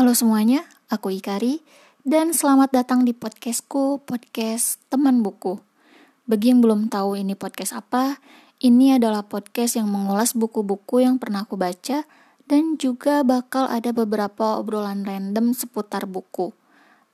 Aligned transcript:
Halo 0.00 0.16
semuanya, 0.16 0.64
aku 0.88 1.12
Ikari 1.12 1.60
dan 2.08 2.32
selamat 2.32 2.72
datang 2.72 3.04
di 3.04 3.12
podcastku, 3.12 4.00
podcast 4.08 4.80
teman 4.88 5.20
buku. 5.20 5.60
Bagi 6.24 6.56
yang 6.56 6.64
belum 6.64 6.88
tahu 6.88 7.20
ini 7.20 7.36
podcast 7.36 7.76
apa, 7.76 8.16
ini 8.64 8.96
adalah 8.96 9.28
podcast 9.28 9.76
yang 9.76 9.92
mengulas 9.92 10.32
buku-buku 10.32 11.04
yang 11.04 11.20
pernah 11.20 11.44
aku 11.44 11.60
baca 11.60 12.08
dan 12.48 12.80
juga 12.80 13.20
bakal 13.28 13.68
ada 13.68 13.92
beberapa 13.92 14.56
obrolan 14.56 15.04
random 15.04 15.52
seputar 15.52 16.08
buku. 16.08 16.48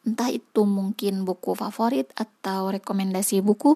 Entah 0.06 0.30
itu 0.30 0.62
mungkin 0.62 1.26
buku 1.26 1.58
favorit 1.58 2.06
atau 2.14 2.70
rekomendasi 2.70 3.42
buku. 3.42 3.74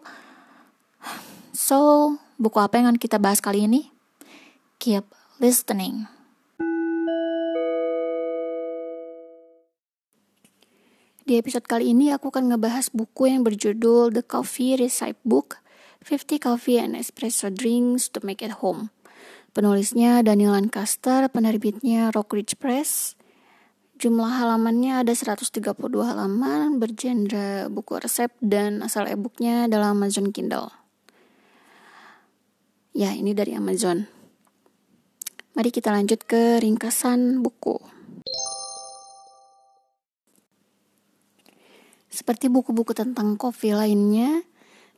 So, 1.51 2.15
buku 2.39 2.63
apa 2.63 2.79
yang 2.79 2.95
akan 2.95 3.03
kita 3.03 3.19
bahas 3.19 3.43
kali 3.43 3.67
ini? 3.67 3.91
Keep 4.79 5.03
listening. 5.43 6.20
Di 11.31 11.39
episode 11.39 11.63
kali 11.63 11.95
ini 11.95 12.11
aku 12.11 12.35
akan 12.35 12.51
ngebahas 12.51 12.91
buku 12.91 13.31
yang 13.31 13.47
berjudul 13.47 14.11
The 14.11 14.27
Coffee 14.27 14.75
Recipe 14.75 15.23
Book 15.23 15.63
50 16.03 16.43
Coffee 16.43 16.83
and 16.83 16.99
Espresso 16.99 17.55
Drinks 17.55 18.11
to 18.11 18.19
Make 18.27 18.43
at 18.43 18.59
Home. 18.59 18.91
Penulisnya 19.55 20.27
Daniel 20.27 20.59
Lancaster, 20.59 21.31
penerbitnya 21.31 22.11
Rockridge 22.11 22.59
Press. 22.59 23.15
Jumlah 23.95 24.43
halamannya 24.43 25.07
ada 25.07 25.15
132 25.15 25.71
halaman, 26.03 26.83
bergenre 26.83 27.71
buku 27.71 28.03
resep 28.03 28.35
dan 28.43 28.83
asal 28.83 29.07
e-booknya 29.07 29.71
dalam 29.71 30.03
Amazon 30.03 30.35
Kindle. 30.35 30.75
Ya, 32.91 33.15
ini 33.15 33.39
dari 33.39 33.55
Amazon. 33.55 34.03
Mari 35.55 35.71
kita 35.71 35.95
lanjut 35.95 36.27
ke 36.27 36.59
ringkasan 36.59 37.39
buku. 37.39 37.79
Seperti 42.21 42.53
buku-buku 42.53 42.93
tentang 42.93 43.41
kopi 43.41 43.73
lainnya, 43.73 44.45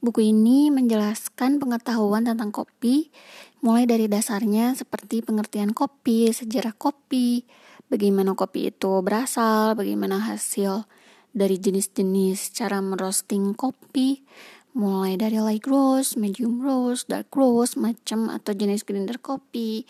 buku 0.03 0.35
ini 0.35 0.75
menjelaskan 0.75 1.63
pengetahuan 1.63 2.27
tentang 2.27 2.51
kopi, 2.51 3.15
mulai 3.63 3.87
dari 3.87 4.11
dasarnya 4.11 4.75
seperti 4.75 5.23
pengertian 5.23 5.71
kopi, 5.71 6.35
sejarah 6.35 6.75
kopi, 6.75 7.47
bagaimana 7.87 8.35
kopi 8.35 8.75
itu 8.75 8.99
berasal, 9.07 9.79
bagaimana 9.79 10.19
hasil 10.19 10.83
dari 11.31 11.63
jenis-jenis 11.63 12.59
cara 12.59 12.83
merosting 12.83 13.55
kopi, 13.55 14.27
mulai 14.75 15.15
dari 15.15 15.39
light 15.39 15.71
roast, 15.71 16.19
medium 16.19 16.59
roast, 16.59 17.07
dark 17.07 17.31
roast, 17.39 17.79
macam 17.79 18.35
atau 18.35 18.51
jenis 18.51 18.83
grinder 18.83 19.23
kopi, 19.23 19.87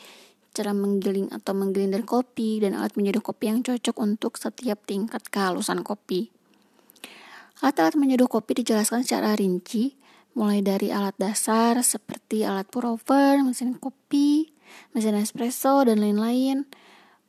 cara 0.53 0.77
menggiling 0.77 1.33
atau 1.33 1.57
menggrinder 1.57 2.05
kopi, 2.05 2.61
dan 2.61 2.77
alat 2.77 2.93
menyeduh 2.93 3.25
kopi 3.25 3.49
yang 3.49 3.65
cocok 3.65 3.97
untuk 3.97 4.37
setiap 4.37 4.85
tingkat 4.85 5.25
kehalusan 5.33 5.81
kopi. 5.81 6.29
Alat-alat 7.63 7.95
menyeduh 7.95 8.27
kopi 8.27 8.59
dijelaskan 8.59 9.07
secara 9.07 9.39
rinci, 9.39 9.95
mulai 10.35 10.67
dari 10.67 10.91
alat 10.91 11.15
dasar 11.15 11.79
seperti 11.87 12.43
alat 12.43 12.67
pour 12.67 12.83
over, 12.83 13.39
mesin 13.39 13.79
kopi, 13.79 14.51
mesin 14.91 15.15
espresso, 15.15 15.87
dan 15.87 16.03
lain-lain, 16.03 16.67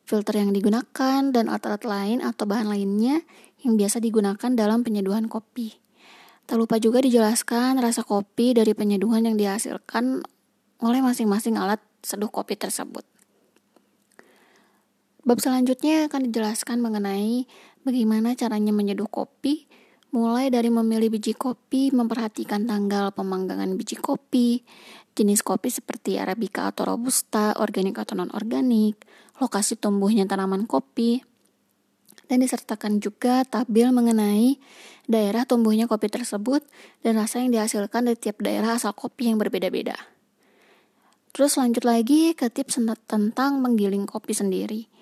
filter 0.02 0.42
yang 0.42 0.50
digunakan, 0.50 1.30
dan 1.30 1.46
alat-alat 1.46 1.86
lain 1.86 2.18
atau 2.18 2.50
bahan 2.50 2.66
lainnya 2.66 3.22
yang 3.62 3.78
biasa 3.78 4.02
digunakan 4.02 4.50
dalam 4.58 4.82
penyeduhan 4.82 5.30
kopi. 5.30 5.78
Tak 6.50 6.58
lupa 6.58 6.82
juga 6.82 6.98
dijelaskan 6.98 7.78
rasa 7.78 8.02
kopi 8.02 8.58
dari 8.58 8.74
penyeduhan 8.74 9.24
yang 9.24 9.38
dihasilkan 9.38 10.26
oleh 10.82 11.00
masing-masing 11.00 11.54
alat 11.56 11.78
seduh 12.02 12.28
kopi 12.28 12.58
tersebut. 12.58 13.06
Bab 15.24 15.38
selanjutnya 15.40 16.10
akan 16.10 16.28
dijelaskan 16.28 16.84
mengenai 16.84 17.48
bagaimana 17.86 18.36
caranya 18.36 18.76
menyeduh 18.76 19.08
kopi, 19.08 19.64
Mulai 20.14 20.46
dari 20.46 20.70
memilih 20.70 21.10
biji 21.10 21.34
kopi, 21.34 21.90
memperhatikan 21.90 22.70
tanggal 22.70 23.10
pemanggangan 23.10 23.74
biji 23.74 23.98
kopi, 23.98 24.62
jenis 25.10 25.42
kopi 25.42 25.74
seperti 25.74 26.22
Arabica 26.22 26.70
atau 26.70 26.94
Robusta, 26.94 27.58
organik 27.58 27.98
atau 27.98 28.14
non-organik, 28.14 28.94
lokasi 29.42 29.74
tumbuhnya 29.74 30.22
tanaman 30.22 30.70
kopi, 30.70 31.18
dan 32.30 32.46
disertakan 32.46 33.02
juga 33.02 33.42
tabel 33.42 33.90
mengenai 33.90 34.62
daerah 35.10 35.50
tumbuhnya 35.50 35.90
kopi 35.90 36.06
tersebut 36.06 36.62
dan 37.02 37.18
rasa 37.18 37.42
yang 37.42 37.50
dihasilkan 37.50 38.06
dari 38.06 38.14
tiap 38.14 38.38
daerah 38.38 38.78
asal 38.78 38.94
kopi 38.94 39.34
yang 39.34 39.42
berbeda-beda. 39.42 39.98
Terus 41.34 41.58
lanjut 41.58 41.82
lagi 41.82 42.38
ke 42.38 42.54
tips 42.54 42.78
tentang 43.10 43.58
menggiling 43.58 44.06
kopi 44.06 44.30
sendiri 44.30 44.93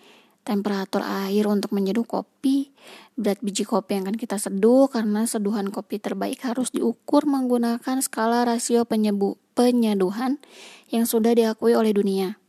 temperatur 0.42 1.02
air 1.06 1.46
untuk 1.46 1.70
menyeduh 1.70 2.02
kopi, 2.02 2.74
berat 3.14 3.38
biji 3.38 3.62
kopi 3.62 3.98
yang 3.98 4.10
akan 4.10 4.18
kita 4.18 4.36
seduh 4.42 4.90
karena 4.90 5.22
seduhan 5.26 5.70
kopi 5.70 6.02
terbaik 6.02 6.42
harus 6.42 6.74
diukur 6.74 7.26
menggunakan 7.30 8.02
skala 8.02 8.42
rasio 8.42 8.82
penyebu, 8.82 9.38
penyeduhan 9.54 10.42
yang 10.90 11.06
sudah 11.06 11.34
diakui 11.34 11.78
oleh 11.78 11.94
dunia. 11.94 12.42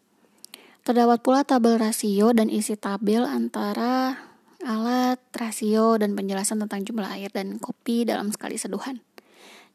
Terdapat 0.84 1.24
pula 1.24 1.48
tabel 1.48 1.80
rasio 1.80 2.36
dan 2.36 2.52
isi 2.52 2.76
tabel 2.76 3.24
antara 3.24 4.20
alat, 4.64 5.20
rasio, 5.36 5.96
dan 6.00 6.16
penjelasan 6.16 6.60
tentang 6.66 6.84
jumlah 6.84 7.08
air 7.14 7.30
dan 7.32 7.60
kopi 7.60 8.08
dalam 8.08 8.32
sekali 8.32 8.56
seduhan. 8.56 9.00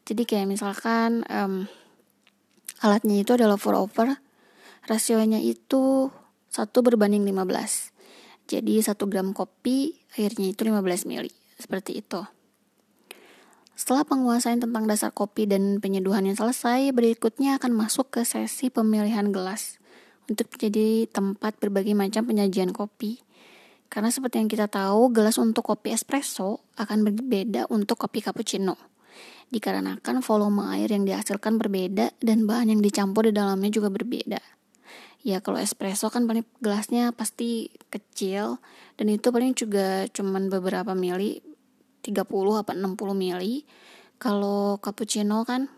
Jadi 0.09 0.25
kayak 0.25 0.49
misalkan 0.49 1.25
um, 1.29 1.69
alatnya 2.81 3.21
itu 3.21 3.37
adalah 3.37 3.61
pour 3.61 3.77
over, 3.77 4.17
rasionya 4.89 5.37
itu 5.37 6.09
1 6.49 6.73
berbanding 6.73 7.29
15. 7.29 7.98
Jadi 8.49 8.81
1 8.81 8.97
gram 9.13 9.37
kopi 9.37 9.93
airnya 10.17 10.57
itu 10.57 10.65
15 10.65 11.05
ml. 11.05 11.29
Seperti 11.61 12.01
itu. 12.01 12.25
Setelah 13.77 14.09
penguasaan 14.09 14.59
tentang 14.65 14.89
dasar 14.89 15.13
kopi 15.13 15.45
dan 15.45 15.79
penyeduhan 15.85 16.25
yang 16.25 16.35
selesai, 16.35 16.91
berikutnya 16.97 17.61
akan 17.61 17.77
masuk 17.77 18.09
ke 18.11 18.21
sesi 18.25 18.73
pemilihan 18.73 19.31
gelas 19.31 19.79
untuk 20.27 20.49
menjadi 20.51 21.07
tempat 21.13 21.61
berbagai 21.61 21.93
macam 21.93 22.25
penyajian 22.25 22.73
kopi. 22.73 23.21
Karena 23.93 24.09
seperti 24.09 24.41
yang 24.41 24.51
kita 24.51 24.67
tahu, 24.67 25.13
gelas 25.13 25.37
untuk 25.37 25.69
kopi 25.69 25.93
espresso 25.93 26.65
akan 26.81 27.05
berbeda 27.05 27.69
untuk 27.69 28.01
kopi 28.01 28.25
cappuccino. 28.25 28.81
Dikarenakan 29.53 30.25
volume 30.25 30.73
air 30.73 30.89
yang 30.89 31.05
dihasilkan 31.05 31.61
berbeda 31.61 32.17
dan 32.21 32.49
bahan 32.49 32.73
yang 32.75 32.81
dicampur 32.81 33.29
di 33.29 33.33
dalamnya 33.33 33.73
juga 33.73 33.89
berbeda 33.89 34.58
ya 35.27 35.43
kalau 35.43 35.59
espresso 35.59 36.09
kan 36.15 36.25
paling 36.31 36.47
gelasnya 36.63 37.11
pasti 37.11 37.75
kecil 37.91 38.63
dan 38.95 39.07
itu 39.11 39.35
paling 39.35 39.55
juga 39.55 40.07
cuman 40.15 40.47
beberapa 40.47 40.95
mili 40.95 41.43
30 42.03 42.25
apa 42.63 42.73
60 42.75 42.95
mili. 43.19 43.67
Kalau 44.19 44.83
cappuccino 44.83 45.43
kan 45.47 45.71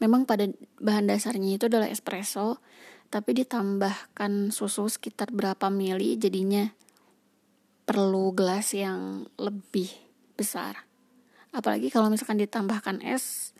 memang 0.00 0.24
pada 0.28 0.48
bahan 0.80 1.08
dasarnya 1.08 1.60
itu 1.60 1.68
adalah 1.68 1.88
espresso 1.88 2.60
tapi 3.08 3.38
ditambahkan 3.38 4.50
susu 4.52 4.90
sekitar 4.90 5.32
berapa 5.32 5.70
mili 5.72 6.16
jadinya 6.20 6.68
perlu 7.86 8.34
gelas 8.34 8.74
yang 8.74 9.30
lebih 9.38 9.88
besar. 10.34 10.84
Apalagi 11.54 11.88
kalau 11.88 12.12
misalkan 12.12 12.36
ditambahkan 12.36 13.00
es 13.00 13.56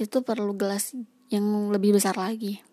itu 0.00 0.24
perlu 0.24 0.56
gelas 0.56 0.96
yang 1.28 1.68
lebih 1.68 1.92
besar 1.92 2.16
lagi 2.16 2.69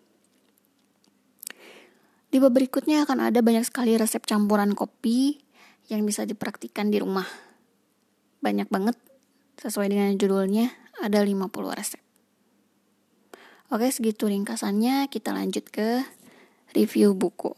di 2.28 2.36
bab 2.36 2.52
berikutnya 2.52 3.08
akan 3.08 3.32
ada 3.32 3.40
banyak 3.40 3.64
sekali 3.64 3.96
resep 3.96 4.20
campuran 4.28 4.76
kopi 4.76 5.40
yang 5.88 6.04
bisa 6.04 6.28
dipraktikkan 6.28 6.92
di 6.92 7.00
rumah. 7.00 7.24
Banyak 8.44 8.68
banget, 8.68 8.96
sesuai 9.56 9.88
dengan 9.88 10.12
judulnya, 10.20 10.68
ada 11.00 11.24
50 11.24 11.48
resep. 11.72 12.00
Oke, 13.68 13.88
segitu 13.92 14.28
ringkasannya. 14.28 15.12
Kita 15.12 15.32
lanjut 15.32 15.68
ke 15.68 16.04
review 16.72 17.12
buku. 17.12 17.52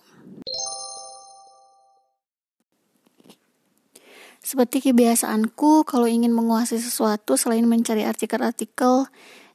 Seperti 4.40 4.82
kebiasaanku, 4.90 5.87
kalau 5.87 6.11
ingin 6.11 6.34
menguasai 6.34 6.82
sesuatu 6.82 7.38
selain 7.38 7.62
mencari 7.62 8.02
artikel-artikel 8.02 9.06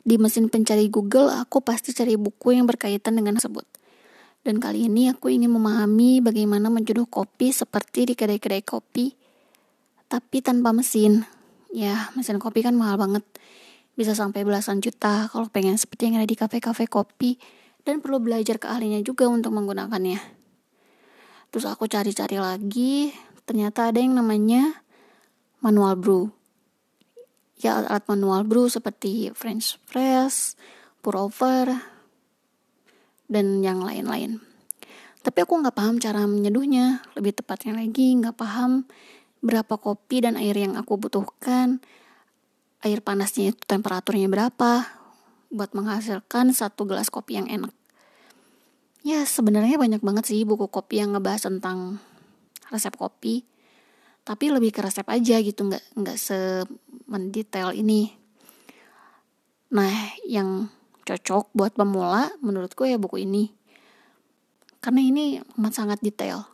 di 0.08 0.16
mesin 0.16 0.48
pencari 0.48 0.88
Google, 0.88 1.34
aku 1.34 1.60
pasti 1.60 1.92
cari 1.92 2.16
buku 2.16 2.56
yang 2.56 2.64
berkaitan 2.64 3.20
dengan 3.20 3.36
tersebut. 3.36 3.75
Dan 4.46 4.62
kali 4.62 4.86
ini 4.86 5.10
aku 5.10 5.34
ingin 5.34 5.50
memahami 5.50 6.22
bagaimana 6.22 6.70
menjodoh 6.70 7.10
kopi 7.10 7.50
seperti 7.50 8.06
di 8.06 8.14
kedai-kedai 8.14 8.62
kopi, 8.62 9.10
tapi 10.06 10.38
tanpa 10.46 10.70
mesin. 10.70 11.26
Ya, 11.74 12.14
mesin 12.14 12.38
kopi 12.38 12.62
kan 12.62 12.78
mahal 12.78 13.02
banget. 13.02 13.26
Bisa 13.98 14.14
sampai 14.14 14.46
belasan 14.46 14.86
juta 14.86 15.26
kalau 15.34 15.50
pengen 15.50 15.82
seperti 15.82 16.14
yang 16.14 16.22
ada 16.22 16.30
di 16.30 16.38
kafe-kafe 16.38 16.86
kopi 16.86 17.42
dan 17.90 18.06
perlu 18.06 18.22
belajar 18.22 18.62
keahliannya 18.62 19.02
juga 19.02 19.26
untuk 19.26 19.50
menggunakannya. 19.50 20.22
Terus 21.50 21.66
aku 21.66 21.90
cari-cari 21.90 22.38
lagi, 22.38 23.10
ternyata 23.50 23.90
ada 23.90 23.98
yang 23.98 24.14
namanya 24.14 24.86
manual 25.58 25.98
brew. 25.98 26.30
Ya, 27.58 27.82
alat 27.82 28.06
manual 28.06 28.46
brew 28.46 28.70
seperti 28.70 29.34
French 29.34 29.82
press, 29.90 30.54
pour 31.02 31.18
over, 31.18 31.95
dan 33.26 33.62
yang 33.66 33.82
lain-lain. 33.82 34.42
Tapi 35.26 35.42
aku 35.42 35.58
nggak 35.58 35.74
paham 35.74 35.98
cara 35.98 36.22
menyeduhnya. 36.30 37.02
Lebih 37.18 37.42
tepatnya 37.42 37.82
lagi 37.82 38.14
nggak 38.14 38.38
paham 38.38 38.86
berapa 39.42 39.78
kopi 39.78 40.22
dan 40.22 40.38
air 40.38 40.54
yang 40.54 40.78
aku 40.78 41.02
butuhkan. 41.02 41.82
Air 42.86 43.02
panasnya 43.02 43.50
itu 43.50 43.62
temperaturnya 43.66 44.30
berapa 44.30 44.86
buat 45.50 45.72
menghasilkan 45.74 46.54
satu 46.54 46.86
gelas 46.86 47.10
kopi 47.10 47.42
yang 47.42 47.50
enak. 47.50 47.74
Ya 49.06 49.26
sebenarnya 49.26 49.78
banyak 49.78 50.02
banget 50.02 50.30
sih 50.30 50.46
buku 50.46 50.70
kopi 50.70 51.02
yang 51.02 51.14
ngebahas 51.14 51.50
tentang 51.50 51.98
resep 52.70 52.94
kopi. 52.94 53.46
Tapi 54.26 54.50
lebih 54.50 54.74
ke 54.74 54.82
resep 54.82 55.06
aja 55.06 55.38
gitu, 55.42 55.70
nggak 55.70 56.02
nggak 56.02 56.18
semendetail 56.18 57.74
ini. 57.78 58.10
Nah, 59.70 59.94
yang 60.26 60.70
cocok 61.06 61.54
buat 61.54 61.78
pemula 61.78 62.34
menurutku 62.42 62.90
ya 62.90 62.98
buku 62.98 63.24
ini 63.24 63.54
karena 64.86 65.02
ini 65.02 65.42
amat 65.58 65.74
sangat 65.82 66.00
detail. 66.06 66.46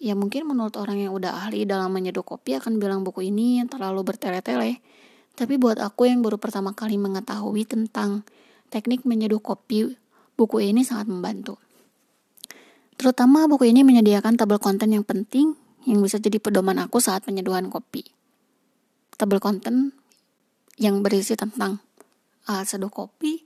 Ya 0.00 0.16
mungkin 0.16 0.48
menurut 0.48 0.72
orang 0.80 1.04
yang 1.04 1.12
udah 1.12 1.44
ahli 1.44 1.68
dalam 1.68 1.92
menyeduh 1.92 2.24
kopi 2.24 2.56
akan 2.56 2.80
bilang 2.80 3.04
buku 3.04 3.28
ini 3.28 3.60
terlalu 3.68 4.08
bertele-tele. 4.08 4.80
Tapi 5.36 5.60
buat 5.60 5.76
aku 5.76 6.08
yang 6.08 6.24
baru 6.24 6.40
pertama 6.40 6.72
kali 6.72 6.96
mengetahui 6.96 7.68
tentang 7.68 8.24
teknik 8.72 9.04
menyeduh 9.04 9.40
kopi, 9.44 10.00
buku 10.40 10.64
ini 10.64 10.80
sangat 10.80 11.12
membantu. 11.12 11.60
Terutama 12.96 13.44
buku 13.44 13.68
ini 13.68 13.84
menyediakan 13.84 14.40
tabel 14.40 14.56
konten 14.56 14.96
yang 14.96 15.04
penting 15.04 15.52
yang 15.84 16.00
bisa 16.00 16.16
jadi 16.16 16.40
pedoman 16.40 16.80
aku 16.80 17.04
saat 17.04 17.28
penyeduhan 17.28 17.68
kopi. 17.68 18.00
Tabel 19.20 19.44
konten 19.44 19.92
yang 20.80 21.04
berisi 21.04 21.36
tentang 21.36 21.84
alat 22.46 22.66
seduh 22.70 22.90
kopi, 22.90 23.44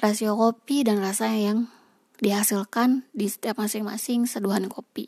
rasio 0.00 0.34
kopi, 0.34 0.82
dan 0.82 0.98
rasa 1.04 1.30
yang 1.36 1.68
dihasilkan 2.18 3.06
di 3.14 3.28
setiap 3.30 3.60
masing-masing 3.60 4.26
seduhan 4.26 4.66
kopi. 4.66 5.06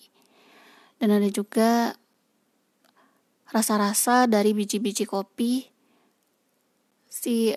Dan 1.00 1.16
ada 1.16 1.26
juga 1.32 1.96
rasa-rasa 3.50 4.30
dari 4.30 4.54
biji-biji 4.54 5.08
kopi 5.10 5.66
si 7.10 7.50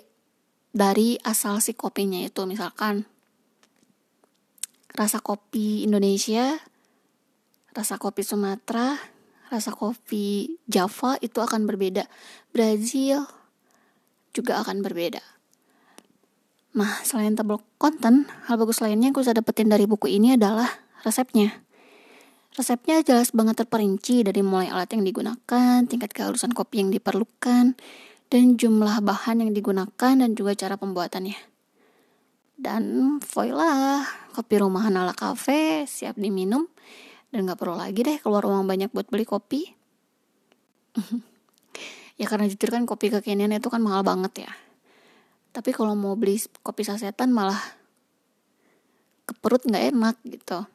dari 0.74 1.14
asal 1.22 1.62
si 1.62 1.78
kopinya 1.78 2.18
itu 2.18 2.42
misalkan 2.50 3.06
rasa 4.90 5.22
kopi 5.22 5.86
Indonesia, 5.86 6.58
rasa 7.70 7.94
kopi 7.98 8.26
Sumatera, 8.26 8.98
rasa 9.54 9.70
kopi 9.70 10.58
Java 10.66 11.14
itu 11.22 11.38
akan 11.38 11.66
berbeda. 11.66 12.10
Brazil 12.50 13.22
juga 14.34 14.58
akan 14.62 14.82
berbeda. 14.82 15.22
Nah, 16.74 16.98
selain 17.06 17.38
tabel 17.38 17.62
konten, 17.78 18.26
hal 18.50 18.58
bagus 18.58 18.82
lainnya 18.82 19.06
yang 19.06 19.14
bisa 19.14 19.30
dapetin 19.30 19.70
dari 19.70 19.86
buku 19.86 20.10
ini 20.10 20.34
adalah 20.34 20.66
resepnya. 21.06 21.62
Resepnya 22.58 22.98
jelas 23.06 23.30
banget 23.30 23.62
terperinci 23.62 24.26
dari 24.26 24.42
mulai 24.42 24.74
alat 24.74 24.90
yang 24.90 25.06
digunakan, 25.06 25.86
tingkat 25.86 26.10
kehalusan 26.10 26.50
kopi 26.50 26.82
yang 26.82 26.90
diperlukan, 26.90 27.78
dan 28.26 28.44
jumlah 28.58 29.06
bahan 29.06 29.46
yang 29.46 29.54
digunakan 29.54 30.14
dan 30.18 30.30
juga 30.34 30.58
cara 30.58 30.74
pembuatannya. 30.74 31.38
Dan 32.58 33.16
voila, 33.22 34.02
kopi 34.34 34.58
rumahan 34.58 34.98
ala 34.98 35.14
cafe 35.14 35.86
siap 35.86 36.18
diminum 36.18 36.66
dan 37.30 37.46
gak 37.46 37.58
perlu 37.58 37.78
lagi 37.78 38.02
deh 38.02 38.18
keluar 38.18 38.42
uang 38.46 38.66
banyak 38.66 38.90
buat 38.90 39.06
beli 39.10 39.26
kopi. 39.26 39.62
ya 42.18 42.26
karena 42.26 42.50
jujur 42.50 42.70
kan 42.70 42.82
kopi 42.82 43.14
kekinian 43.14 43.54
itu 43.54 43.70
kan 43.70 43.82
mahal 43.82 44.06
banget 44.06 44.46
ya 44.46 44.63
tapi 45.54 45.70
kalau 45.70 45.94
mau 45.94 46.18
beli 46.18 46.34
kopi 46.66 46.82
sasetan 46.82 47.30
malah 47.30 47.62
ke 49.22 49.32
perut 49.38 49.62
nggak 49.62 49.94
enak 49.94 50.16
gitu. 50.26 50.66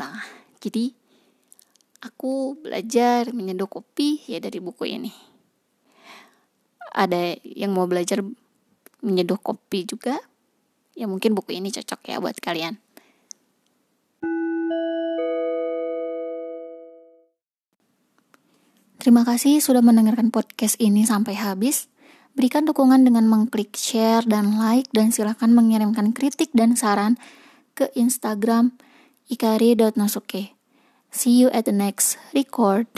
Nah 0.00 0.24
jadi 0.56 0.96
aku 2.00 2.56
belajar 2.56 3.28
menyeduh 3.36 3.68
kopi 3.68 4.24
ya 4.24 4.40
dari 4.40 4.56
buku 4.56 4.88
ini. 4.88 5.12
Ada 6.96 7.36
yang 7.44 7.76
mau 7.76 7.84
belajar 7.84 8.24
menyeduh 9.04 9.36
kopi 9.36 9.84
juga? 9.84 10.16
Ya 10.96 11.04
mungkin 11.04 11.36
buku 11.36 11.60
ini 11.60 11.68
cocok 11.68 12.00
ya 12.08 12.16
buat 12.24 12.40
kalian. 12.40 12.80
Terima 19.00 19.24
kasih 19.24 19.64
sudah 19.64 19.80
mendengarkan 19.80 20.28
podcast 20.28 20.76
ini 20.76 21.08
sampai 21.08 21.32
habis. 21.36 21.88
Berikan 22.40 22.64
dukungan 22.64 23.04
dengan 23.04 23.28
mengklik 23.28 23.76
share 23.76 24.24
dan 24.24 24.56
like 24.56 24.88
dan 24.96 25.12
silakan 25.12 25.52
mengirimkan 25.52 26.16
kritik 26.16 26.48
dan 26.56 26.72
saran 26.72 27.20
ke 27.76 27.92
Instagram 27.92 28.80
ikari.nasuke. 29.28 30.56
See 31.12 31.36
you 31.36 31.52
at 31.52 31.68
the 31.68 31.76
next 31.76 32.16
record. 32.32 32.88